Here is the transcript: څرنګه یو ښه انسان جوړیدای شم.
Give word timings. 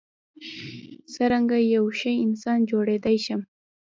څرنګه 1.13 1.57
یو 1.75 1.85
ښه 1.97 2.11
انسان 2.25 2.59
جوړیدای 2.71 3.17
شم. 3.25 3.41